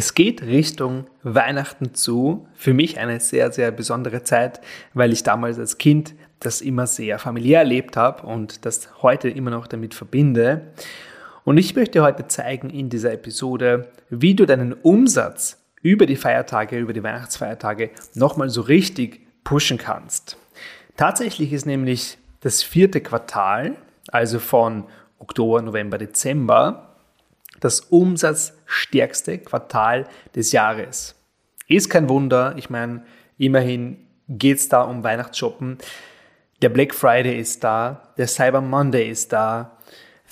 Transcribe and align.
Es 0.00 0.14
geht 0.14 0.40
Richtung 0.40 1.04
Weihnachten 1.24 1.92
zu. 1.92 2.46
Für 2.54 2.72
mich 2.72 2.98
eine 2.98 3.20
sehr, 3.20 3.52
sehr 3.52 3.70
besondere 3.70 4.24
Zeit, 4.24 4.62
weil 4.94 5.12
ich 5.12 5.24
damals 5.24 5.58
als 5.58 5.76
Kind 5.76 6.14
das 6.38 6.62
immer 6.62 6.86
sehr 6.86 7.18
familiär 7.18 7.58
erlebt 7.58 7.98
habe 7.98 8.26
und 8.26 8.64
das 8.64 9.02
heute 9.02 9.28
immer 9.28 9.50
noch 9.50 9.66
damit 9.66 9.92
verbinde. 9.92 10.62
Und 11.44 11.58
ich 11.58 11.76
möchte 11.76 12.00
heute 12.00 12.26
zeigen 12.28 12.70
in 12.70 12.88
dieser 12.88 13.12
Episode, 13.12 13.90
wie 14.08 14.34
du 14.34 14.46
deinen 14.46 14.72
Umsatz 14.72 15.62
über 15.82 16.06
die 16.06 16.16
Feiertage, 16.16 16.78
über 16.78 16.94
die 16.94 17.02
Weihnachtsfeiertage 17.02 17.90
nochmal 18.14 18.48
so 18.48 18.62
richtig 18.62 19.20
pushen 19.44 19.76
kannst. 19.76 20.38
Tatsächlich 20.96 21.52
ist 21.52 21.66
nämlich 21.66 22.16
das 22.40 22.62
vierte 22.62 23.02
Quartal, 23.02 23.76
also 24.10 24.38
von 24.38 24.84
Oktober, 25.18 25.60
November, 25.60 25.98
Dezember, 25.98 26.89
das 27.58 27.80
umsatzstärkste 27.80 29.38
Quartal 29.38 30.06
des 30.34 30.52
Jahres. 30.52 31.16
Ist 31.66 31.90
kein 31.90 32.08
Wunder, 32.08 32.54
ich 32.56 32.70
meine, 32.70 33.04
immerhin 33.38 33.98
geht 34.28 34.58
es 34.58 34.68
da 34.68 34.82
um 34.82 35.02
Weihnachtsshoppen. 35.02 35.78
Der 36.62 36.68
Black 36.68 36.94
Friday 36.94 37.38
ist 37.38 37.64
da, 37.64 38.12
der 38.16 38.28
Cyber 38.28 38.60
Monday 38.60 39.10
ist 39.10 39.32
da, 39.32 39.76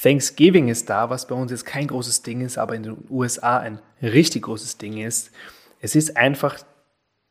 Thanksgiving 0.01 0.69
ist 0.69 0.89
da, 0.89 1.11
was 1.11 1.27
bei 1.27 1.35
uns 1.35 1.51
jetzt 1.51 1.67
kein 1.67 1.89
großes 1.89 2.23
Ding 2.23 2.41
ist, 2.41 2.57
aber 2.57 2.77
in 2.77 2.85
den 2.85 2.97
USA 3.11 3.59
ein 3.59 3.81
richtig 4.01 4.43
großes 4.43 4.79
Ding 4.79 4.99
ist. 4.99 5.33
Es 5.81 5.97
ist 5.97 6.17
einfach 6.17 6.59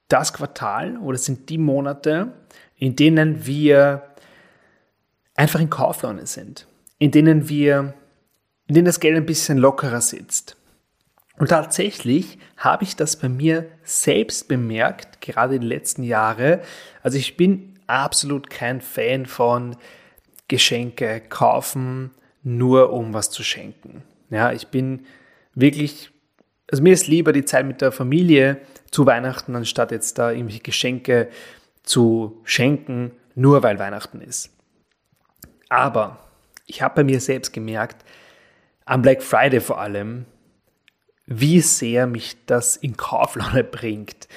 das 0.09 0.34
Quartal 0.34 0.98
oder 0.98 1.16
es 1.16 1.26
sind 1.26 1.50
die 1.50 1.58
Monate, 1.58 2.34
in 2.76 2.95
denen 2.95 3.45
wir 3.45 4.04
einfach 5.36 5.59
in 5.59 5.70
Kauflaune 5.70 6.26
sind, 6.28 6.67
in 6.98 7.12
denen 7.12 7.48
wir 7.48 7.94
in 8.68 8.76
denen 8.76 8.86
das 8.86 9.00
Geld 9.00 9.16
ein 9.16 9.26
bisschen 9.26 9.58
lockerer 9.58 10.02
sitzt. 10.02 10.58
Und 11.38 11.50
tatsächlich 11.50 12.40
habe 12.58 12.84
ich 12.84 12.96
das 12.96 13.16
bei 13.16 13.30
mir 13.30 13.68
selbst 13.84 14.48
bemerkt, 14.48 15.22
gerade 15.22 15.56
in 15.56 15.62
den 15.62 15.70
letzten 15.70 16.04
Jahren. 16.04 16.59
Also 17.04 17.18
ich 17.18 17.38
bin 17.38 17.76
absolut 17.86 18.50
kein 18.50 18.82
Fan 18.82 19.26
von 19.26 19.76
Geschenke 20.48 21.22
kaufen, 21.22 22.12
nur 22.44 22.92
um 22.92 23.14
was 23.14 23.30
zu 23.30 23.44
schenken. 23.44 24.04
Ja, 24.30 24.52
ich 24.52 24.68
bin 24.68 25.06
wirklich, 25.54 26.09
also 26.72 26.81
mir 26.81 26.94
ist 26.94 27.08
lieber 27.08 27.34
die 27.34 27.46
Zeit 27.46 27.66
mit 27.66 27.81
der 27.81 27.92
Familie 27.92 28.59
zu 28.92 29.06
Weihnachten, 29.06 29.56
anstatt 29.56 29.92
jetzt 29.92 30.18
da 30.18 30.31
irgendwelche 30.31 30.62
Geschenke 30.62 31.30
zu 31.84 32.42
schenken, 32.44 33.12
nur 33.36 33.64
weil 33.64 33.80
Weihnachten 33.80 34.22
ist. 34.22 34.50
Aber 35.70 36.20
ich 36.66 36.81
habe 36.81 36.96
bei 36.96 37.04
mir 37.04 37.20
selbst 37.20 37.54
gemerkt, 37.54 38.04
am 38.88 39.02
Black 39.02 39.22
Friday 39.22 39.60
vor 39.60 39.80
allem, 39.80 40.26
wie 41.26 41.62
sehr 41.62 42.08
mich 42.08 42.38
das 42.46 42.78
in 42.78 42.98
Kauflaune 42.98 43.64
bringt. 43.64 44.28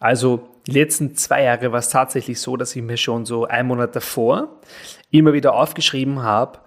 Also 0.00 0.48
die 0.66 0.72
letzten 0.72 1.14
zwei 1.14 1.44
Jahre 1.44 1.72
war 1.72 1.78
es 1.78 1.88
tatsächlich 1.88 2.40
so, 2.40 2.56
dass 2.56 2.74
ich 2.74 2.82
mir 2.82 2.96
schon 2.96 3.24
so 3.24 3.46
einen 3.46 3.68
Monat 3.68 3.94
davor 3.94 4.60
immer 5.10 5.32
wieder 5.32 5.54
aufgeschrieben 5.54 6.22
habe, 6.22 6.58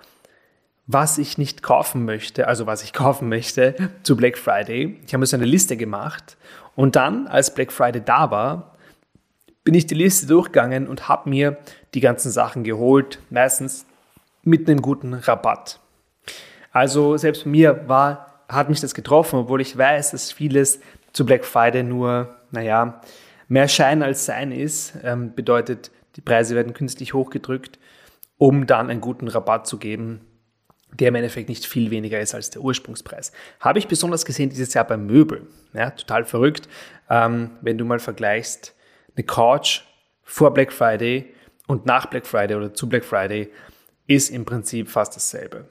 was 0.87 1.17
ich 1.17 1.37
nicht 1.37 1.63
kaufen 1.63 2.05
möchte, 2.05 2.47
also 2.47 2.65
was 2.65 2.83
ich 2.83 2.93
kaufen 2.93 3.27
möchte 3.29 3.91
zu 4.03 4.15
Black 4.15 4.37
Friday. 4.37 4.99
Ich 5.05 5.13
habe 5.13 5.19
mir 5.19 5.25
so 5.25 5.35
eine 5.35 5.45
Liste 5.45 5.75
gemacht 5.77 6.37
und 6.75 6.95
dann, 6.95 7.27
als 7.27 7.53
Black 7.53 7.71
Friday 7.71 8.01
da 8.03 8.31
war, 8.31 8.77
bin 9.65 9.73
ich 9.73 9.85
die 9.85 9.95
Liste 9.95 10.27
durchgegangen 10.27 10.87
und 10.87 11.09
habe 11.09 11.29
mir 11.29 11.57
die 11.93 11.99
ganzen 11.99 12.31
Sachen 12.31 12.63
geholt, 12.63 13.19
meistens 13.29 13.85
mit 14.43 14.69
einem 14.69 14.81
guten 14.81 15.13
Rabatt. 15.13 15.79
Also 16.73 17.15
selbst 17.17 17.45
mir 17.45 17.87
war, 17.87 18.43
hat 18.49 18.67
mich 18.67 18.81
das 18.81 18.95
getroffen, 18.95 19.39
obwohl 19.39 19.61
ich 19.61 19.77
weiß, 19.77 20.11
dass 20.11 20.31
vieles 20.31 20.81
zu 21.13 21.25
Black 21.25 21.45
Friday 21.45 21.83
nur, 21.83 22.35
naja, 22.51 22.99
mehr 23.47 23.67
Schein 23.67 24.01
als 24.01 24.25
Sein 24.25 24.51
ist. 24.51 24.93
Ähm, 25.03 25.35
bedeutet, 25.35 25.91
die 26.15 26.21
Preise 26.21 26.55
werden 26.55 26.73
künstlich 26.73 27.13
hochgedrückt, 27.13 27.77
um 28.37 28.65
dann 28.65 28.89
einen 28.89 29.01
guten 29.01 29.27
Rabatt 29.27 29.67
zu 29.67 29.77
geben, 29.77 30.21
der 30.91 31.09
im 31.09 31.15
Endeffekt 31.15 31.47
nicht 31.47 31.65
viel 31.65 31.91
weniger 31.91 32.19
ist 32.19 32.33
als 32.33 32.49
der 32.49 32.63
Ursprungspreis. 32.63 33.31
Habe 33.59 33.77
ich 33.77 33.87
besonders 33.87 34.25
gesehen 34.25 34.49
dieses 34.49 34.73
Jahr 34.73 34.85
beim 34.85 35.05
Möbel. 35.05 35.47
Ja, 35.73 35.91
total 35.91 36.25
verrückt. 36.25 36.67
Ähm, 37.07 37.51
wenn 37.61 37.77
du 37.77 37.85
mal 37.85 37.99
vergleichst, 37.99 38.75
eine 39.15 39.25
Couch 39.25 39.81
vor 40.23 40.53
Black 40.55 40.73
Friday 40.73 41.31
und 41.67 41.85
nach 41.85 42.07
Black 42.07 42.25
Friday 42.25 42.57
oder 42.57 42.73
zu 42.73 42.89
Black 42.89 43.05
Friday 43.05 43.51
ist 44.07 44.31
im 44.31 44.43
Prinzip 44.43 44.89
fast 44.89 45.15
dasselbe 45.15 45.65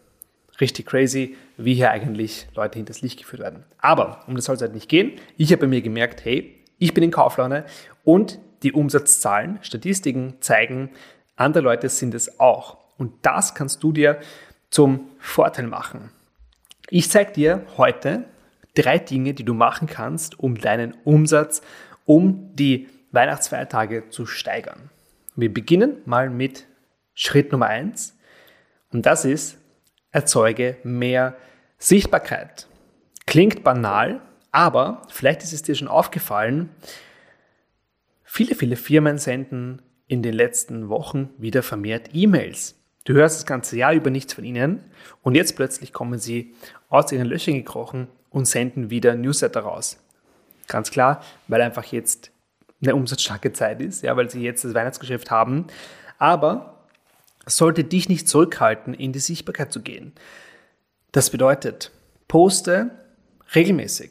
richtig 0.63 0.87
crazy, 0.87 1.37
wie 1.59 1.75
hier 1.75 1.91
eigentlich 1.91 2.47
Leute 2.55 2.79
hinters 2.79 3.03
Licht 3.03 3.19
geführt 3.19 3.43
werden. 3.43 3.65
Aber 3.79 4.21
um 4.27 4.35
das 4.35 4.47
soll 4.47 4.55
es 4.55 4.63
halt 4.63 4.73
nicht 4.73 4.89
gehen. 4.89 5.13
Ich 5.37 5.53
habe 5.53 5.63
bei 5.63 5.67
mir 5.67 5.83
gemerkt, 5.83 6.25
hey, 6.25 6.55
ich 6.79 6.95
bin 6.95 7.05
in 7.05 7.11
Kauflaune 7.11 7.67
und 8.05 8.39
die 8.63 8.73
Umsatzzahlen, 8.73 9.59
Statistiken 9.61 10.35
zeigen, 10.41 10.91
andere 11.37 11.65
Leute 11.65 11.89
sind 11.91 12.15
es 12.15 12.41
auch. 12.41 12.79
Und 12.97 13.13
das 13.23 13.55
kannst 13.55 13.83
du 13.83 13.93
dir 13.93 14.21
zum 14.71 15.11
Vorteil 15.19 15.67
machen. 15.67 16.11
Ich 16.89 17.11
zeige 17.11 17.33
dir 17.33 17.67
heute 17.77 18.25
drei 18.75 18.99
Dinge, 18.99 19.35
die 19.35 19.45
du 19.45 19.55
machen 19.55 19.87
kannst, 19.87 20.39
um 20.39 20.57
deinen 20.57 20.95
Umsatz, 21.05 21.63
um 22.05 22.55
die 22.55 22.89
Weihnachtsfeiertage 23.11 24.09
zu 24.11 24.27
steigern. 24.27 24.91
Wir 25.37 25.53
beginnen 25.53 25.97
mal 26.05 26.31
mit 26.31 26.67
Schritt 27.15 27.53
Nummer 27.53 27.67
eins 27.67 28.17
und 28.93 29.07
das 29.07 29.25
ist, 29.25 29.59
erzeuge 30.13 30.77
mehr 30.85 31.37
Sichtbarkeit. 31.79 32.69
Klingt 33.27 33.65
banal, 33.65 34.21
aber 34.53 35.03
vielleicht 35.09 35.43
ist 35.43 35.53
es 35.53 35.63
dir 35.63 35.75
schon 35.75 35.89
aufgefallen, 35.89 36.71
viele, 38.23 38.55
viele 38.55 38.77
Firmen 38.77 39.19
senden 39.19 39.83
in 40.07 40.23
den 40.23 40.35
letzten 40.35 40.89
Wochen 40.89 41.31
wieder 41.39 41.63
vermehrt 41.63 42.11
E-Mails. 42.13 42.79
Du 43.05 43.15
hörst 43.15 43.39
das 43.39 43.47
ganze 43.47 43.77
Jahr 43.77 43.95
über 43.95 44.11
nichts 44.11 44.35
von 44.35 44.45
ihnen 44.45 44.85
und 45.23 45.35
jetzt 45.35 45.57
plötzlich 45.57 45.93
kommen 45.93 46.19
sie 46.19 46.55
aus 46.89 47.11
ihren 47.11 47.27
Löchern 47.27 47.55
gekrochen 47.55 48.07
und 48.31 48.47
senden 48.47 48.91
wieder 48.91 49.15
Newsletter 49.15 49.61
raus. 49.61 49.99
Ganz 50.69 50.91
klar, 50.91 51.23
weil 51.49 51.61
einfach 51.63 51.85
jetzt 51.87 52.31
eine 52.81 52.95
umsatzstarke 52.95 53.53
Zeit 53.53 53.81
ist, 53.81 54.03
ja, 54.03 54.17
weil 54.17 54.31
sie 54.31 54.43
jetzt 54.43 54.65
das 54.65 54.75
Weihnachtsgeschäft 54.75 55.31
haben. 55.31 55.67
Aber 56.19 56.72
sollte 57.47 57.85
dich 57.85 58.09
nicht 58.09 58.29
zurückhalten, 58.29 58.95
in 58.95 59.13
die 59.13 59.19
Sichtbarkeit 59.19 59.73
zu 59.73 59.81
gehen. 59.81 60.13
Das 61.11 61.31
bedeutet, 61.31 61.91
poste 62.29 62.91
regelmäßig. 63.55 64.11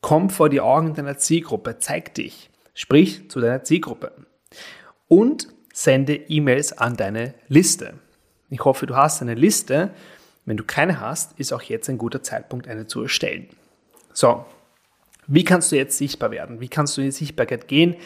Komm 0.00 0.30
vor 0.30 0.48
die 0.48 0.60
Augen 0.60 0.94
deiner 0.94 1.18
Zielgruppe, 1.18 1.78
zeig 1.78 2.14
dich, 2.14 2.50
sprich 2.74 3.28
zu 3.30 3.40
deiner 3.40 3.64
Zielgruppe 3.64 4.12
und 5.08 5.48
sende 5.72 6.14
E-Mails 6.14 6.72
an 6.72 6.96
deine 6.96 7.34
Liste. 7.48 7.94
Ich 8.48 8.64
hoffe, 8.64 8.86
du 8.86 8.96
hast 8.96 9.22
eine 9.22 9.34
Liste. 9.34 9.90
Wenn 10.44 10.56
du 10.56 10.64
keine 10.64 11.00
hast, 11.00 11.38
ist 11.38 11.52
auch 11.52 11.62
jetzt 11.62 11.88
ein 11.88 11.98
guter 11.98 12.22
Zeitpunkt, 12.22 12.66
eine 12.66 12.86
zu 12.86 13.02
erstellen. 13.02 13.48
So, 14.12 14.44
wie 15.26 15.44
kannst 15.44 15.70
du 15.70 15.76
jetzt 15.76 15.96
sichtbar 15.98 16.30
werden? 16.30 16.60
Wie 16.60 16.68
kannst 16.68 16.96
du 16.96 17.02
in 17.02 17.08
die 17.08 17.12
Sichtbarkeit 17.12 17.68
gehen? 17.68 17.96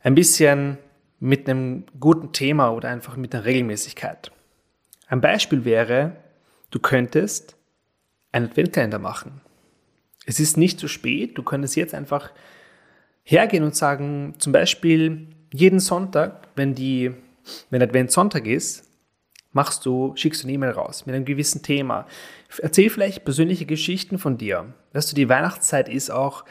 Ein 0.00 0.14
bisschen 0.14 0.78
mit 1.24 1.48
einem 1.48 1.84
guten 1.98 2.32
Thema 2.32 2.68
oder 2.68 2.90
einfach 2.90 3.16
mit 3.16 3.34
einer 3.34 3.46
Regelmäßigkeit. 3.46 4.30
Ein 5.06 5.22
Beispiel 5.22 5.64
wäre, 5.64 6.16
du 6.70 6.78
könntest 6.78 7.56
einen 8.30 8.50
Adventkalender 8.50 8.98
machen. 8.98 9.40
Es 10.26 10.38
ist 10.38 10.58
nicht 10.58 10.78
zu 10.78 10.86
spät, 10.86 11.38
du 11.38 11.42
könntest 11.42 11.76
jetzt 11.76 11.94
einfach 11.94 12.30
hergehen 13.22 13.64
und 13.64 13.74
sagen, 13.74 14.34
zum 14.36 14.52
Beispiel 14.52 15.28
jeden 15.50 15.80
Sonntag, 15.80 16.48
wenn 16.56 16.74
die, 16.74 17.12
wenn 17.70 17.80
Adventssonntag 17.80 18.46
ist, 18.46 18.84
machst 19.52 19.86
du, 19.86 20.12
schickst 20.16 20.42
du 20.42 20.46
eine 20.46 20.52
E-Mail 20.52 20.72
raus 20.72 21.06
mit 21.06 21.14
einem 21.14 21.24
gewissen 21.24 21.62
Thema. 21.62 22.06
Erzähl 22.58 22.90
vielleicht 22.90 23.24
persönliche 23.24 23.64
Geschichten 23.64 24.18
von 24.18 24.36
dir. 24.36 24.74
Weißt 24.92 25.10
du, 25.10 25.16
die 25.16 25.30
Weihnachtszeit 25.30 25.88
ist 25.88 26.10
auch 26.10 26.44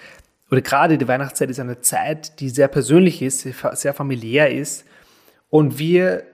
oder 0.54 0.62
gerade 0.62 1.00
die 1.00 1.08
Weihnachtszeit 1.08 1.50
ist 1.50 1.60
eine 1.60 1.82
Zeit, 1.82 2.40
die 2.40 2.48
sehr 2.48 2.68
persönlich 2.68 3.24
ist, 3.24 3.42
sehr 3.72 3.94
familiär 3.96 4.52
ist. 4.52 4.86
Und 5.50 5.80
wir 5.80 6.26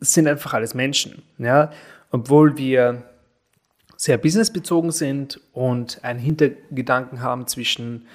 sind 0.00 0.26
einfach 0.26 0.54
alles 0.54 0.72
Menschen. 0.72 1.22
Ja? 1.36 1.70
Obwohl 2.10 2.56
wir 2.56 3.02
sehr 3.98 4.16
businessbezogen 4.16 4.92
sind 4.92 5.42
und 5.52 6.02
einen 6.04 6.18
Hintergedanken 6.18 7.20
haben 7.20 7.46
zwischen, 7.48 8.06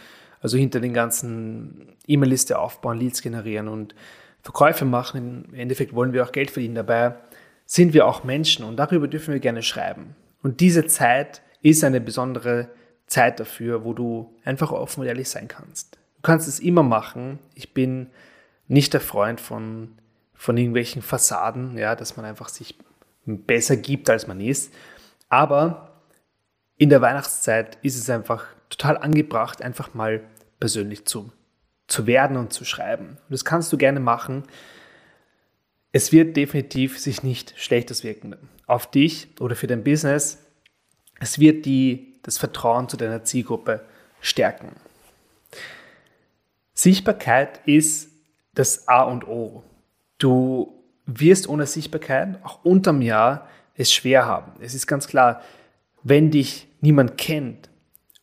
also 0.42 0.58
hinter 0.58 0.80
den 0.80 0.96
ganzen 0.96 1.90
E-Mail-Liste 2.08 2.58
aufbauen, 2.58 2.98
Leads 2.98 3.22
generieren 3.22 3.68
und 3.68 3.94
Verkäufe 4.42 4.86
machen. 4.86 5.46
Im 5.50 5.54
Endeffekt 5.54 5.94
wollen 5.94 6.12
wir 6.12 6.24
auch 6.24 6.32
Geld 6.32 6.50
verdienen. 6.50 6.74
Dabei 6.74 7.18
sind 7.68 7.94
wir 7.94 8.08
auch 8.08 8.24
Menschen 8.24 8.66
und 8.66 8.78
darüber 8.78 9.08
dürfen 9.08 9.32
wir 9.32 9.40
gerne 9.40 9.62
schreiben. 9.62 10.16
Und 10.42 10.60
diese 10.60 10.88
Zeit 10.88 11.44
ist 11.62 11.84
eine 11.84 12.02
besondere 12.02 12.70
Zeit 13.12 13.40
dafür, 13.40 13.84
wo 13.84 13.94
du 13.94 14.34
einfach 14.46 14.72
offen 14.72 15.02
und 15.02 15.08
ehrlich 15.08 15.30
sein 15.30 15.48
kannst. 15.48 15.96
Du 16.16 16.22
kannst 16.24 16.48
es 16.48 16.60
immer 16.60 16.84
machen. 16.84 17.40
Ich 17.56 17.74
bin 17.74 18.08
nicht 18.68 18.94
der 18.94 19.02
Freund 19.02 19.42
von, 19.42 19.98
von 20.34 20.58
irgendwelchen 20.58 21.02
Fassaden, 21.02 21.78
ja, 21.78 21.96
dass 21.96 22.16
man 22.16 22.26
einfach 22.26 22.48
sich 22.48 22.78
besser 23.26 23.76
gibt, 23.76 24.10
als 24.10 24.28
man 24.28 24.40
ist. 24.40 24.74
Aber 25.28 26.02
in 26.78 26.90
der 26.90 27.02
Weihnachtszeit 27.02 27.78
ist 27.82 27.98
es 27.98 28.10
einfach 28.10 28.46
total 28.70 28.98
angebracht, 28.98 29.62
einfach 29.62 29.94
mal 29.94 30.22
persönlich 30.60 31.06
zu, 31.06 31.32
zu 31.88 32.08
werden 32.08 32.38
und 32.38 32.54
zu 32.54 32.64
schreiben. 32.64 33.10
Und 33.10 33.32
das 33.32 33.44
kannst 33.44 33.74
du 33.74 33.78
gerne 33.78 34.00
machen. 34.00 34.44
Es 35.92 36.14
wird 36.14 36.38
definitiv 36.38 36.98
sich 36.98 37.24
nicht 37.24 37.54
Schlechtes 37.58 38.06
wirken 38.06 38.38
auf 38.68 38.90
dich 38.90 39.28
oder 39.42 39.58
für 39.58 39.68
dein 39.68 39.84
Business. 39.84 40.38
Es 41.20 41.40
wird 41.40 41.66
die, 41.66 42.11
das 42.24 42.38
Vertrauen 42.38 42.90
zu 42.90 42.98
deiner 42.98 43.24
Zielgruppe 43.24 43.82
stärken. 44.20 44.76
Sichtbarkeit 46.74 47.62
ist 47.66 48.10
das 48.54 48.88
A 48.88 49.04
und 49.04 49.28
O. 49.28 49.64
Du 50.18 50.74
wirst 51.06 51.48
ohne 51.48 51.66
Sichtbarkeit 51.66 52.44
auch 52.44 52.64
unterm 52.64 53.02
Jahr 53.02 53.48
es 53.76 53.92
schwer 53.92 54.26
haben. 54.26 54.54
Es 54.62 54.74
ist 54.74 54.88
ganz 54.88 55.08
klar, 55.08 55.42
wenn 56.04 56.32
dich 56.32 56.68
niemand 56.82 57.18
kennt 57.18 57.70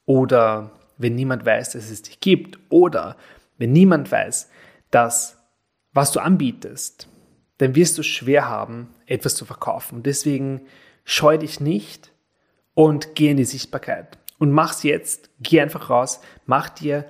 oder 0.06 0.70
wenn 0.96 1.14
niemand 1.14 1.44
weiß, 1.44 1.70
dass 1.70 1.90
es 1.90 2.02
dich 2.02 2.20
gibt 2.20 2.58
oder 2.68 3.16
wenn 3.56 3.72
niemand 3.72 4.10
weiß, 4.10 4.48
dass 4.90 5.36
was 5.92 6.12
du 6.12 6.20
anbietest, 6.20 7.08
dann 7.58 7.74
wirst 7.74 7.98
du 7.98 8.02
schwer 8.02 8.48
haben, 8.48 8.94
etwas 9.06 9.34
zu 9.34 9.44
verkaufen. 9.44 9.96
Und 9.96 10.06
deswegen 10.06 10.62
scheu 11.04 11.38
dich 11.38 11.60
nicht 11.60 12.12
und 12.78 13.16
geh 13.16 13.28
in 13.28 13.36
die 13.36 13.44
Sichtbarkeit. 13.44 14.18
Und 14.38 14.52
mach's 14.52 14.84
jetzt, 14.84 15.30
geh 15.40 15.60
einfach 15.60 15.90
raus, 15.90 16.20
mach 16.46 16.68
dir, 16.68 17.06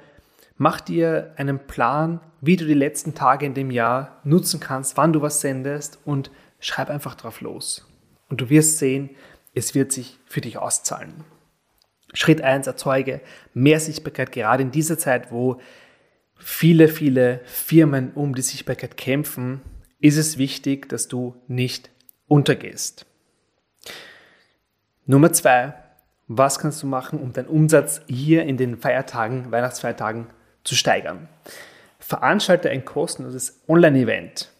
mach 0.56 0.80
dir 0.80 1.34
einen 1.36 1.58
Plan, 1.58 2.22
wie 2.40 2.56
du 2.56 2.64
die 2.64 2.72
letzten 2.72 3.14
Tage 3.14 3.44
in 3.44 3.52
dem 3.52 3.70
Jahr 3.70 4.22
nutzen 4.24 4.60
kannst, 4.60 4.96
wann 4.96 5.12
du 5.12 5.20
was 5.20 5.42
sendest 5.42 5.98
und 6.06 6.30
schreib 6.58 6.88
einfach 6.88 7.16
drauf 7.16 7.42
los. 7.42 7.86
Und 8.30 8.40
du 8.40 8.48
wirst 8.48 8.78
sehen, 8.78 9.10
es 9.52 9.74
wird 9.74 9.92
sich 9.92 10.18
für 10.24 10.40
dich 10.40 10.56
auszahlen. 10.56 11.24
Schritt 12.14 12.40
1, 12.40 12.66
erzeuge 12.66 13.20
mehr 13.52 13.78
Sichtbarkeit, 13.78 14.32
gerade 14.32 14.62
in 14.62 14.70
dieser 14.70 14.96
Zeit, 14.96 15.30
wo 15.30 15.60
viele, 16.38 16.88
viele 16.88 17.42
Firmen 17.44 18.12
um 18.14 18.34
die 18.34 18.40
Sichtbarkeit 18.40 18.96
kämpfen, 18.96 19.60
ist 20.00 20.16
es 20.16 20.38
wichtig, 20.38 20.88
dass 20.88 21.08
du 21.08 21.36
nicht 21.46 21.90
untergehst. 22.26 23.04
Nummer 25.10 25.32
2, 25.32 25.72
was 26.26 26.58
kannst 26.58 26.82
du 26.82 26.86
machen, 26.86 27.18
um 27.18 27.32
deinen 27.32 27.48
Umsatz 27.48 28.02
hier 28.08 28.44
in 28.44 28.58
den 28.58 28.76
Feiertagen, 28.76 29.50
Weihnachtsfeiertagen 29.50 30.26
zu 30.64 30.74
steigern? 30.74 31.30
Veranstalte 31.98 32.68
ein 32.68 32.84
kostenloses 32.84 33.62
Online-Event 33.68 34.50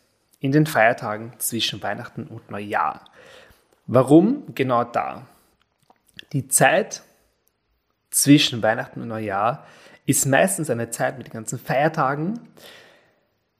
in 0.40 0.50
den 0.50 0.64
Feiertagen 0.64 1.34
zwischen 1.36 1.82
Weihnachten 1.82 2.26
und 2.26 2.50
Neujahr. 2.50 3.04
Warum 3.86 4.54
genau 4.54 4.84
da? 4.84 5.26
Die 6.32 6.48
Zeit 6.48 7.02
zwischen 8.08 8.62
Weihnachten 8.62 9.02
und 9.02 9.08
Neujahr 9.08 9.66
ist 10.06 10.24
meistens 10.24 10.70
eine 10.70 10.88
Zeit 10.88 11.18
mit 11.18 11.26
den 11.26 11.34
ganzen 11.34 11.58
Feiertagen, 11.58 12.40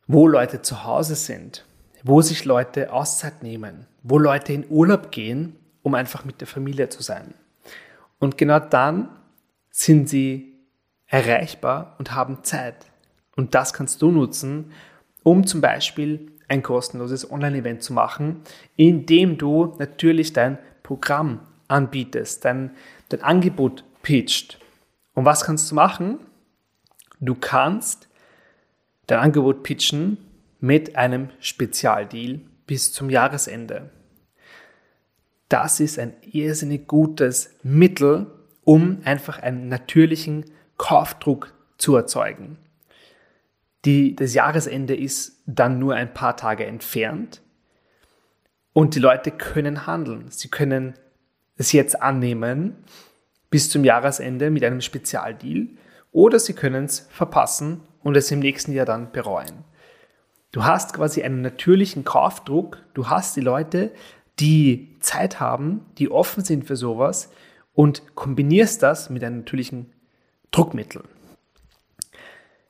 wo 0.07 0.27
Leute 0.27 0.63
zu 0.63 0.85
Hause 0.85 1.17
sind, 1.17 1.67
wo 2.03 2.23
sich 2.23 2.47
Leute 2.47 2.95
Auszeit 2.95 3.43
nehmen, 3.43 3.87
wo 4.03 4.19
Leute 4.19 4.55
in 4.55 4.65
Urlaub 4.71 5.11
gehen, 5.11 5.55
um 5.89 5.95
einfach 5.95 6.27
mit 6.27 6.43
der 6.43 6.47
Familie 6.47 6.91
zu 6.91 7.03
sein. 7.03 7.33
Und 8.19 8.37
genau 8.37 8.59
dann 8.59 9.09
sind 9.71 10.07
sie 10.07 10.55
erreichbar 11.07 11.97
und 11.99 12.13
haben 12.13 12.45
Zeit. 12.45 12.85
Und 13.37 13.55
das 13.55 13.73
kannst 13.73 14.03
du 14.03 14.11
nutzen, 14.11 14.73
um 15.23 15.47
zum 15.47 15.63
Beispiel 15.63 16.31
ein 16.47 16.63
kostenloses 16.63 17.31
Online-Event 17.31 17.83
zu 17.83 17.95
machen, 17.95 18.43
in 18.77 19.07
dem 19.07 19.39
du 19.39 19.77
natürlich 19.79 20.35
dein 20.35 20.59
Programm 20.83 21.41
anbietest, 21.69 22.45
dein, 22.45 22.73
dein 23.09 23.23
Angebot 23.23 23.83
pitcht. 24.03 24.59
Und 25.15 25.25
was 25.25 25.45
kannst 25.45 25.71
du 25.71 25.75
machen? 25.75 26.19
Du 27.19 27.35
kannst 27.35 28.09
dein 29.07 29.21
Angebot 29.21 29.63
pitchen 29.63 30.19
mit 30.61 30.97
einem 30.97 31.31
Spezialdeal 31.41 32.41
bis 32.67 32.93
zum 32.93 33.09
Jahresende. 33.09 33.91
Das 35.49 35.81
ist 35.81 35.99
ein 35.99 36.15
irrsinnig 36.31 36.87
gutes 36.87 37.55
Mittel, 37.63 38.27
um 38.65 39.01
einfach 39.05 39.39
einen 39.39 39.69
natürlichen 39.69 40.45
Kaufdruck 40.77 41.55
zu 41.79 41.97
erzeugen. 41.97 42.59
Die, 43.85 44.15
das 44.15 44.35
Jahresende 44.35 44.95
ist 44.95 45.43
dann 45.47 45.79
nur 45.79 45.95
ein 45.95 46.13
paar 46.13 46.37
Tage 46.37 46.67
entfernt 46.67 47.41
und 48.73 48.95
die 48.95 49.01
Leute 49.01 49.31
können 49.31 49.87
handeln. 49.87 50.27
Sie 50.31 50.49
können 50.49 50.95
es 51.57 51.73
jetzt 51.73 52.03
annehmen 52.03 52.77
bis 53.51 53.71
zum 53.71 53.85
Jahresende 53.85 54.51
mit 54.51 54.65
einem 54.65 54.81
Spezialdeal 54.81 55.69
oder 56.13 56.39
sie 56.39 56.53
können 56.53 56.85
es 56.85 57.09
verpassen 57.11 57.81
und 58.03 58.17
es 58.17 58.31
im 58.31 58.41
nächsten 58.41 58.73
Jahr 58.73 58.87
dann 58.87 59.13
bereuen. 59.13 59.65
Du 60.53 60.65
hast 60.65 60.95
quasi 60.95 61.23
einen 61.23 61.43
natürlichen 61.43 62.05
Kaufdruck, 62.05 62.79
du 62.95 63.09
hast 63.09 63.37
die 63.37 63.43
Leute, 63.43 63.91
die 64.41 64.97
Zeit 65.01 65.41
haben, 65.41 65.87
die 65.99 66.11
offen 66.11 66.45
sind 66.45 66.67
für 66.67 66.77
sowas 66.77 67.31
und 67.75 68.15
kombinierst 68.15 68.83
das 68.83 69.11
mit 69.11 69.23
einem 69.25 69.39
natürlichen 69.39 69.93
Druckmittel. 70.51 71.03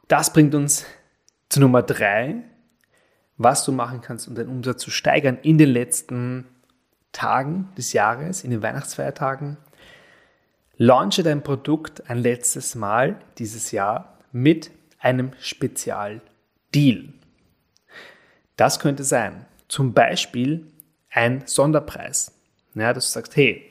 Das 0.08 0.32
bringt 0.32 0.54
uns 0.54 0.86
zu 1.48 1.60
Nummer 1.60 1.82
drei, 1.82 2.36
was 3.36 3.64
du 3.64 3.72
machen 3.72 4.00
kannst, 4.00 4.28
um 4.28 4.34
deinen 4.34 4.48
Umsatz 4.48 4.82
zu 4.82 4.90
steigern 4.90 5.38
in 5.42 5.58
den 5.58 5.70
letzten 5.70 6.46
Tagen 7.12 7.68
des 7.76 7.92
Jahres, 7.92 8.44
in 8.44 8.50
den 8.50 8.62
Weihnachtsfeiertagen. 8.62 9.56
Launche 10.76 11.22
dein 11.22 11.42
Produkt 11.42 12.08
ein 12.10 12.18
letztes 12.18 12.74
Mal 12.74 13.20
dieses 13.38 13.70
Jahr 13.70 14.18
mit 14.32 14.70
einem 14.98 15.32
Spezialdeal. 15.40 16.22
Das 18.56 18.80
könnte 18.80 19.04
sein, 19.04 19.46
zum 19.68 19.92
Beispiel 19.92 20.66
ein 21.10 21.46
Sonderpreis. 21.46 22.32
Ja, 22.74 22.92
dass 22.92 23.06
du 23.06 23.12
sagst, 23.12 23.36
hey, 23.36 23.70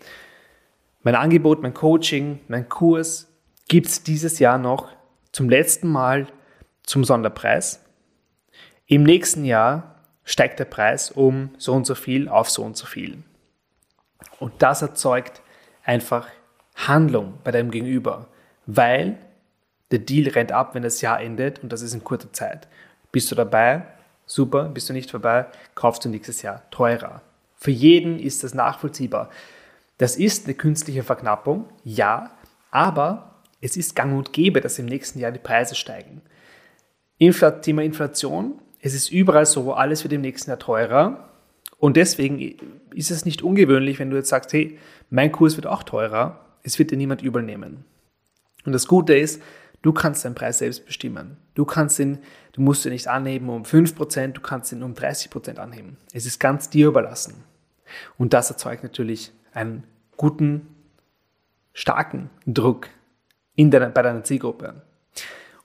mein 1.04 1.16
Angebot, 1.16 1.62
mein 1.62 1.74
Coaching, 1.74 2.40
mein 2.48 2.68
Kurs 2.68 3.28
gibt 3.68 3.88
es 3.88 4.04
dieses 4.04 4.40
Jahr 4.40 4.58
noch 4.58 4.90
zum 5.32 5.50
letzten 5.50 5.88
Mal 5.88 6.28
zum 6.84 7.04
Sonderpreis. 7.04 7.84
Im 8.88 9.04
nächsten 9.04 9.46
Jahr 9.46 9.96
steigt 10.24 10.60
der 10.60 10.66
Preis 10.66 11.12
um 11.12 11.52
so 11.58 11.74
und 11.74 11.86
so 11.86 11.96
viel 11.96 12.28
auf 12.28 12.50
so 12.50 12.64
und 12.64 12.76
so 12.76 12.86
viel. 12.86 13.24
Und 14.40 14.54
das 14.60 14.82
erzeugt 14.82 15.42
einfach 15.84 16.28
Handlung 16.76 17.36
bei 17.44 17.52
deinem 17.52 17.72
Gegenüber, 17.72 18.28
weil 18.66 19.18
der 19.92 20.00
Deal 20.00 20.30
rennt 20.30 20.52
ab, 20.52 20.76
wenn 20.76 20.84
das 20.84 21.02
Jahr 21.02 21.22
endet 21.22 21.64
und 21.64 21.72
das 21.72 21.82
ist 21.82 21.94
in 21.94 22.04
kurzer 22.04 22.34
Zeit. 22.34 22.68
Bist 23.12 23.32
du 23.32 23.36
dabei? 23.36 23.84
Super. 24.26 24.66
Bist 24.66 24.90
du 24.90 24.94
nicht 24.94 25.14
dabei? 25.14 25.46
Kaufst 25.76 26.04
du 26.04 26.10
nächstes 26.10 26.42
Jahr 26.42 26.70
teurer. 26.70 27.22
Für 27.58 27.72
jeden 27.72 28.20
ist 28.20 28.44
das 28.44 28.54
nachvollziehbar. 28.54 29.30
Das 29.98 30.16
ist 30.16 30.46
eine 30.46 30.54
künstliche 30.54 31.04
Verknappung, 31.04 31.66
ja, 31.84 32.32
aber 32.70 33.42
es 33.62 33.76
ist 33.76 33.96
gang 33.96 34.16
und 34.16 34.32
gäbe, 34.32 34.62
dass 34.62 34.78
im 34.78 34.86
nächsten 34.86 35.20
Jahr 35.20 35.32
die 35.32 35.40
Preise 35.40 35.76
steigen. 35.76 36.22
Infl 37.18 37.62
Thema 37.62 37.84
Inflation, 37.84 38.60
es 38.80 38.94
ist 38.94 39.12
überall 39.12 39.48
so, 39.48 39.74
alles 39.74 40.04
wird 40.04 40.14
im 40.14 40.22
nächsten 40.22 40.52
Jahr 40.52 40.60
teurer. 40.60 41.30
Und 41.80 41.98
deswegen 41.98 42.56
ist 42.94 43.12
es 43.12 43.26
nicht 43.26 43.42
ungewöhnlich, 43.42 43.98
wenn 43.98 44.12
du 44.12 44.18
jetzt 44.18 44.30
sagst, 44.30 44.54
hey, 44.54 44.78
mein 45.10 45.32
Kurs 45.32 45.58
wird 45.58 45.68
auch 45.68 45.84
teurer, 45.84 46.46
es 46.64 46.78
wird 46.78 46.92
dir 46.92 46.98
niemand 46.98 47.24
übel 47.24 47.42
nehmen. 47.42 47.86
Und 48.66 48.74
das 48.74 48.88
Gute 48.88 49.18
ist, 49.18 49.42
du 49.82 49.94
kannst 49.94 50.26
deinen 50.26 50.36
Preis 50.36 50.60
selbst 50.60 50.86
bestimmen. 50.86 51.38
Du 51.54 51.66
kannst 51.66 52.00
ihn, 52.00 52.20
du 52.54 52.62
musst 52.62 52.86
ihn 52.86 52.92
nicht 52.92 53.08
anheben 53.08 53.50
um 53.50 53.64
5%, 53.64 54.34
du 54.34 54.42
kannst 54.42 54.72
ihn 54.72 54.84
um 54.84 54.94
30% 54.94 55.58
anheben. 55.58 55.98
Es 56.14 56.26
ist 56.26 56.40
ganz 56.40 56.70
dir 56.70 56.88
überlassen. 56.88 57.44
Und 58.18 58.34
das 58.34 58.50
erzeugt 58.50 58.84
natürlich 58.84 59.32
einen 59.54 59.84
guten, 60.18 60.68
starken 61.74 62.30
Druck 62.48 62.90
in 63.56 63.70
deiner, 63.72 63.90
bei 63.90 64.02
deiner 64.02 64.24
Zielgruppe. 64.24 64.82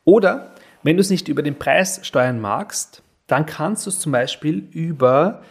Oder 0.04 0.54
wenn 0.82 0.96
du 0.96 1.00
es 1.00 1.10
nicht 1.10 1.28
über 1.28 1.42
den 1.42 1.58
Preis 1.58 2.00
steuern 2.02 2.40
magst, 2.40 3.02
dann 3.26 3.46
kannst 3.46 3.86
du 3.86 3.90
es 3.90 3.98
zum 3.98 4.12
Beispiel 4.12 4.68
über 4.72 5.42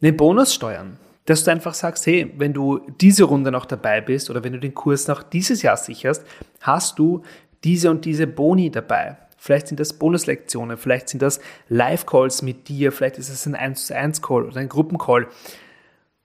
eine 0.00 0.12
Bonus 0.12 0.52
steuern. 0.52 0.98
Dass 1.26 1.44
du 1.44 1.50
einfach 1.50 1.74
sagst, 1.74 2.06
hey, 2.06 2.34
wenn 2.36 2.52
du 2.52 2.80
diese 3.00 3.24
Runde 3.24 3.50
noch 3.50 3.64
dabei 3.64 4.00
bist 4.00 4.28
oder 4.28 4.44
wenn 4.44 4.52
du 4.52 4.58
den 4.58 4.74
Kurs 4.74 5.08
noch 5.08 5.22
dieses 5.22 5.62
Jahr 5.62 5.76
sicherst, 5.76 6.26
hast 6.60 6.98
du 6.98 7.22
diese 7.64 7.90
und 7.90 8.04
diese 8.04 8.26
Boni 8.26 8.70
dabei. 8.70 9.16
Vielleicht 9.36 9.68
sind 9.68 9.80
das 9.80 9.94
Bonuslektionen, 9.94 10.76
vielleicht 10.76 11.08
sind 11.08 11.20
das 11.20 11.40
Live-Calls 11.68 12.42
mit 12.42 12.68
dir, 12.68 12.92
vielleicht 12.92 13.18
ist 13.18 13.28
es 13.28 13.44
ein 13.46 13.54
1 13.54 13.86
zu 13.86 13.96
1 13.96 14.22
Call 14.22 14.44
oder 14.44 14.60
ein 14.60 14.68
Gruppencall. 14.68 15.26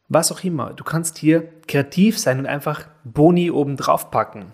Was 0.08 0.32
auch 0.32 0.44
immer. 0.44 0.74
Du 0.74 0.84
kannst 0.84 1.18
hier 1.18 1.50
kreativ 1.68 2.18
sein 2.18 2.40
und 2.40 2.46
einfach 2.46 2.88
Boni 3.04 3.52
oben 3.52 3.78
drauf 3.78 4.10
packen. 4.10 4.54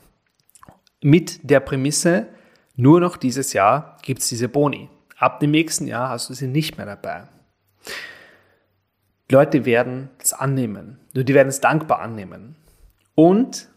Mit 1.01 1.49
der 1.49 1.59
Prämisse, 1.59 2.27
nur 2.75 2.99
noch 2.99 3.17
dieses 3.17 3.53
Jahr 3.53 3.97
gibt 4.01 4.21
es 4.21 4.29
diese 4.29 4.49
Boni. 4.49 4.89
Ab 5.17 5.39
dem 5.39 5.51
nächsten 5.51 5.87
Jahr 5.87 6.09
hast 6.09 6.29
du 6.29 6.33
sie 6.33 6.47
nicht 6.47 6.77
mehr 6.77 6.85
dabei. 6.85 7.27
Die 9.29 9.35
Leute 9.35 9.65
werden 9.65 10.09
es 10.19 10.33
annehmen. 10.33 10.99
Die 11.13 11.33
werden 11.33 11.49
es 11.49 11.61
dankbar 11.61 11.99
annehmen. 11.99 12.55
Und 13.15 13.69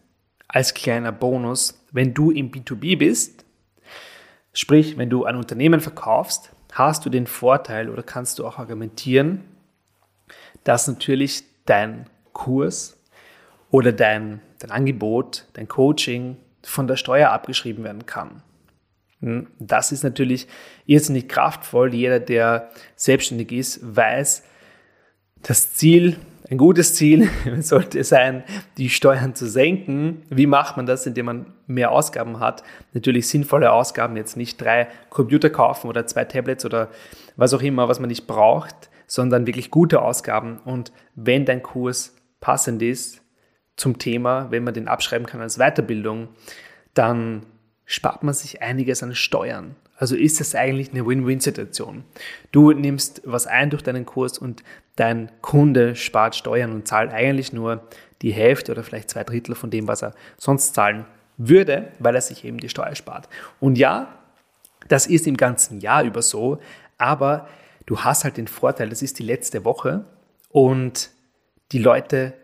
als 0.49 0.75
kleiner 0.75 1.13
Bonus, 1.13 1.78
wenn 1.93 2.15
du 2.15 2.31
im 2.31 2.51
B2B 2.51 2.99
bist, 2.99 3.45
sprich, 4.53 4.99
wenn 4.99 5.11
du 5.11 5.25
ein 5.25 5.37
Unternehmen 5.37 5.81
verkaufst, 5.81 6.51
hast 6.73 7.05
du 7.05 7.11
den 7.11 7.27
Vorteil 7.27 7.89
oder 7.89 8.03
kannst 8.03 8.39
du 8.39 8.47
auch 8.47 8.59
argumentieren, 8.59 9.43
dass 10.65 10.87
natürlich 10.87 11.45
dein 11.65 12.07
Kurs 12.33 12.99
oder 13.71 13.93
dein, 13.93 14.41
dein 14.59 14.71
Angebot, 14.71 15.47
dein 15.55 15.69
Coaching 15.69 16.37
von 16.63 16.87
der 16.87 16.97
Steuer 16.97 17.31
abgeschrieben 17.31 17.85
werden 17.85 18.07
kann. 18.07 18.43
Hm, 19.21 19.49
das 19.59 19.93
ist 19.93 20.05
natürlich 20.05 20.47
irrsinnig 20.87 21.29
kraftvoll. 21.29 21.95
Jeder, 21.95 22.21
der 22.21 22.71
selbstständig 22.97 23.53
ist, 23.53 23.81
weiß, 23.83 24.45
das 25.43 25.73
Ziel, 25.75 26.17
ein 26.51 26.59
gutes 26.59 26.95
Ziel 26.95 27.29
sollte 27.61 28.03
sein, 28.05 28.43
die 28.79 28.89
Steuern 28.89 29.35
zu 29.35 29.47
senken. 29.47 30.23
Wie 30.31 30.47
macht 30.47 30.77
man 30.77 30.87
das, 30.87 31.07
indem 31.07 31.27
man 31.27 31.47
mehr 31.67 31.93
Ausgaben 31.93 32.41
hat? 32.41 32.63
Natürlich 32.95 33.29
sinnvolle 33.29 33.73
Ausgaben, 33.73 34.17
jetzt 34.17 34.37
nicht 34.37 34.61
drei 34.61 34.89
Computer 35.11 35.51
kaufen 35.51 35.89
oder 35.89 36.07
zwei 36.07 36.25
Tablets 36.25 36.65
oder 36.65 36.89
was 37.37 37.53
auch 37.53 37.63
immer, 37.63 37.89
was 37.89 38.01
man 38.01 38.09
nicht 38.09 38.27
braucht, 38.27 38.89
sondern 39.07 39.47
wirklich 39.47 39.71
gute 39.71 40.01
Ausgaben. 40.01 40.59
Und 40.65 40.93
wenn 41.15 41.45
dein 41.45 41.63
Kurs 41.63 42.17
passend 42.41 42.83
ist 42.83 43.21
zum 43.77 43.99
Thema, 43.99 44.51
wenn 44.51 44.65
man 44.65 44.75
den 44.75 44.89
abschreiben 44.89 45.27
kann 45.27 45.41
als 45.41 45.59
Weiterbildung, 45.59 46.29
dann 46.95 47.45
spart 47.85 48.23
man 48.23 48.35
sich 48.35 48.63
einiges 48.63 49.03
an 49.03 49.15
Steuern. 49.15 49.77
Also 49.99 50.15
ist 50.15 50.39
das 50.39 50.55
eigentlich 50.55 50.93
eine 50.93 51.05
Win-Win-Situation. 51.05 52.05
Du 52.53 52.71
nimmst 52.71 53.21
was 53.25 53.49
ein 53.49 53.69
durch 53.71 53.83
deinen 53.83 54.07
Kurs 54.07 54.39
und 54.39 54.63
dein 54.95 55.31
Kunde 55.43 55.97
spart 55.97 56.37
Steuern 56.37 56.73
und 56.73 56.87
zahlt 56.87 57.13
eigentlich 57.13 57.53
nur 57.53 57.83
die 58.23 58.33
Hälfte 58.33 58.73
oder 58.73 58.85
vielleicht 58.85 59.11
zwei 59.11 59.25
Drittel 59.25 59.57
von 59.57 59.71
dem, 59.71 59.89
was 59.89 60.03
er 60.03 60.15
sonst 60.37 60.75
zahlen 60.75 61.05
würde, 61.37 61.93
weil 61.99 62.15
er 62.15 62.21
sich 62.21 62.45
eben 62.45 62.59
die 62.59 62.69
Steuer 62.69 62.95
spart. 62.95 63.29
Und 63.59 63.77
ja, 63.77 64.15
das 64.87 65.07
ist 65.07 65.27
im 65.27 65.37
ganzen 65.37 65.81
Jahr 65.81 66.05
über 66.05 66.23
so, 66.23 66.61
aber 66.97 67.49
du 67.87 67.99
hast 68.01 68.23
halt 68.23 68.37
den 68.37 68.49
Vorteil, 68.49 68.89
das 68.89 69.03
ist 69.03 69.19
die 69.19 69.25
letzte 69.25 69.65
Woche 69.65 70.05
und 70.49 71.11
die 71.73 71.79
Leute 71.79 72.35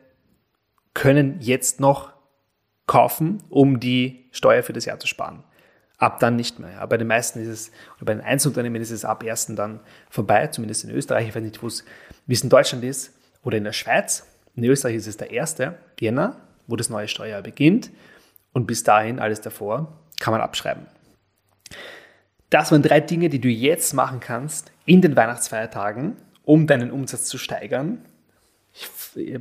können 0.92 1.38
jetzt 1.40 1.78
noch 1.78 2.12
kaufen, 2.86 3.42
um 3.48 3.78
die 3.78 4.26
Steuer 4.32 4.62
für 4.64 4.72
das 4.72 4.84
Jahr 4.84 4.98
zu 4.98 5.06
sparen. 5.06 5.44
Ab 6.04 6.18
dann 6.20 6.36
nicht 6.36 6.58
mehr. 6.58 6.70
Ja. 6.72 6.84
Bei 6.84 6.98
den 6.98 7.06
meisten 7.06 7.40
ist 7.40 7.48
es, 7.48 7.70
oder 7.96 8.04
bei 8.04 8.12
den 8.12 8.20
Einzelunternehmen 8.20 8.82
ist 8.82 8.90
es 8.90 9.06
ab 9.06 9.24
1. 9.24 9.54
dann 9.54 9.80
vorbei, 10.10 10.48
zumindest 10.48 10.84
in 10.84 10.90
Österreich. 10.90 11.28
Ich 11.28 11.34
weiß 11.34 11.42
nicht, 11.42 11.62
wie 11.62 12.34
es 12.34 12.42
in 12.42 12.50
Deutschland 12.50 12.84
ist 12.84 13.14
oder 13.42 13.56
in 13.56 13.64
der 13.64 13.72
Schweiz. 13.72 14.26
In 14.54 14.64
Österreich 14.64 14.96
ist 14.96 15.06
es 15.06 15.16
der 15.16 15.30
1. 15.30 15.56
Jänner, 15.98 16.36
wo 16.66 16.76
das 16.76 16.90
neue 16.90 17.08
Steuerjahr 17.08 17.40
beginnt. 17.40 17.90
Und 18.52 18.66
bis 18.66 18.82
dahin, 18.82 19.18
alles 19.18 19.40
davor, 19.40 19.98
kann 20.20 20.32
man 20.32 20.42
abschreiben. 20.42 20.86
Das 22.50 22.70
waren 22.70 22.82
drei 22.82 23.00
Dinge, 23.00 23.30
die 23.30 23.40
du 23.40 23.48
jetzt 23.48 23.94
machen 23.94 24.20
kannst 24.20 24.72
in 24.84 25.00
den 25.00 25.16
Weihnachtsfeiertagen, 25.16 26.18
um 26.44 26.66
deinen 26.66 26.90
Umsatz 26.90 27.24
zu 27.24 27.38
steigern. 27.38 28.04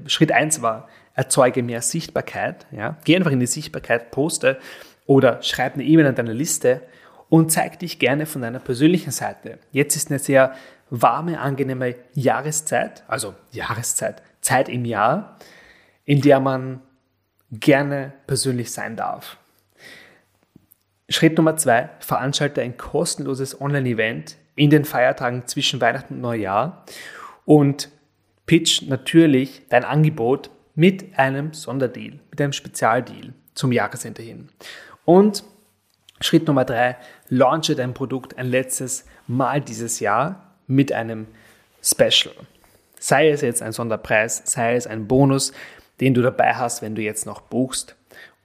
Schritt 0.05 0.31
1 0.31 0.61
war, 0.61 0.87
erzeuge 1.13 1.63
mehr 1.63 1.81
Sichtbarkeit. 1.81 2.65
Ja? 2.71 2.97
Geh 3.03 3.15
einfach 3.15 3.31
in 3.31 3.39
die 3.39 3.47
Sichtbarkeit, 3.47 4.11
poste 4.11 4.57
oder 5.05 5.41
schreib 5.41 5.75
eine 5.75 5.83
E-Mail 5.83 6.07
an 6.07 6.15
deine 6.15 6.33
Liste 6.33 6.81
und 7.29 7.51
zeig 7.51 7.79
dich 7.79 7.99
gerne 7.99 8.25
von 8.25 8.41
deiner 8.41 8.59
persönlichen 8.59 9.11
Seite. 9.11 9.59
Jetzt 9.71 9.95
ist 9.95 10.09
eine 10.09 10.19
sehr 10.19 10.53
warme, 10.89 11.39
angenehme 11.39 11.95
Jahreszeit, 12.13 13.03
also 13.07 13.33
Jahreszeit, 13.51 14.21
Zeit 14.41 14.69
im 14.69 14.85
Jahr, 14.85 15.37
in 16.05 16.21
der 16.21 16.39
man 16.39 16.81
gerne 17.51 18.13
persönlich 18.27 18.71
sein 18.71 18.95
darf. 18.95 19.37
Schritt 21.09 21.37
Nummer 21.37 21.57
zwei, 21.57 21.89
veranstalte 21.99 22.61
ein 22.61 22.77
kostenloses 22.77 23.59
Online-Event 23.59 24.37
in 24.55 24.69
den 24.69 24.85
Feiertagen 24.85 25.47
zwischen 25.47 25.81
Weihnachten 25.81 26.15
und 26.15 26.21
Neujahr 26.21 26.85
und 27.45 27.89
pitch 28.45 28.83
natürlich 28.83 29.63
dein 29.69 29.83
Angebot 29.83 30.49
mit 30.75 31.17
einem 31.17 31.53
Sonderdeal, 31.53 32.19
mit 32.31 32.41
einem 32.41 32.53
Spezialdeal 32.53 33.33
zum 33.53 33.71
Jahresende 33.71 34.21
hin. 34.21 34.49
Und 35.05 35.43
Schritt 36.19 36.47
Nummer 36.47 36.65
drei, 36.65 36.97
launche 37.29 37.75
dein 37.75 37.93
Produkt 37.93 38.37
ein 38.37 38.47
letztes 38.47 39.05
Mal 39.27 39.61
dieses 39.61 39.99
Jahr 39.99 40.55
mit 40.67 40.91
einem 40.91 41.27
Special. 41.81 42.33
Sei 42.97 43.29
es 43.29 43.41
jetzt 43.41 43.61
ein 43.61 43.73
Sonderpreis, 43.73 44.41
sei 44.45 44.75
es 44.75 44.87
ein 44.87 45.07
Bonus, 45.07 45.51
den 45.99 46.13
du 46.13 46.21
dabei 46.21 46.53
hast, 46.53 46.81
wenn 46.81 46.95
du 46.95 47.01
jetzt 47.01 47.25
noch 47.25 47.41
buchst 47.41 47.95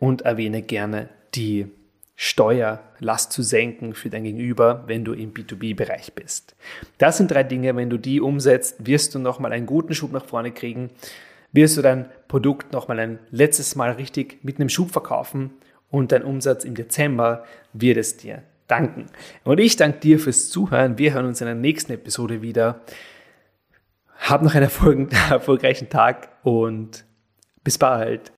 und 0.01 0.23
erwähne 0.23 0.63
gerne 0.63 1.09
die 1.35 1.69
Steuerlast 2.17 3.31
zu 3.31 3.45
senken 3.45 3.95
für 3.95 4.11
dein 4.11 4.25
Gegenüber, 4.25 4.83
wenn 4.89 5.05
du 5.05 5.13
im 5.13 5.33
B2B-Bereich 5.33 6.15
bist. 6.15 6.57
Das 6.99 7.17
sind 7.17 7.31
drei 7.31 7.45
Dinge, 7.45 7.77
wenn 7.77 7.91
du 7.91 7.97
die 7.97 8.21
umsetzt, 8.21 8.75
wirst 8.85 9.15
du 9.15 9.21
nochmal 9.21 9.53
einen 9.53 9.67
guten 9.67 9.95
Schub 9.95 10.11
nach 10.11 10.25
vorne 10.25 10.51
kriegen 10.51 10.91
wirst 11.53 11.77
du 11.77 11.83
dein 11.83 12.11
Produkt 12.29 12.73
nochmal 12.73 13.01
ein 13.01 13.19
letztes 13.31 13.77
Mal 13.77 13.93
richtig 13.93 14.39
mit 14.43 14.59
einem 14.59 14.69
Schub 14.69 14.91
verkaufen 14.91 15.51
und 15.91 16.13
dein 16.13 16.23
Umsatz 16.23 16.65
im 16.65 16.75
Dezember 16.75 17.45
wird 17.73 17.97
es 17.97 18.17
dir 18.17 18.43
danken. 18.67 19.07
Und 19.45 19.59
ich 19.59 19.77
danke 19.77 19.99
dir 19.99 20.19
fürs 20.19 20.51
Zuhören. 20.51 20.99
Wir 20.99 21.15
hören 21.15 21.27
uns 21.27 21.41
in 21.41 21.47
der 21.47 21.55
nächsten 21.55 21.93
Episode 21.93 22.43
wieder. 22.43 22.83
Hab 24.19 24.43
noch 24.43 24.55
einen 24.55 24.65
erfolgreichen 25.31 25.89
Tag 25.89 26.29
und 26.43 27.05
bis 27.65 27.79
bald. 27.79 28.33